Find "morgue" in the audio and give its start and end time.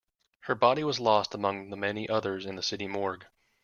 2.87-3.27